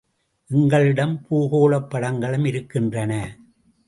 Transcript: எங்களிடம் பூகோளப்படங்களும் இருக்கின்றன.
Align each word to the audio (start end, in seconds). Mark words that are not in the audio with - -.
எங்களிடம் 0.49 1.25
பூகோளப்படங்களும் 1.29 2.45
இருக்கின்றன. 2.45 3.37